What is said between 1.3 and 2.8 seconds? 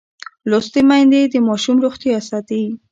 ماشوم روغتیا ساتي.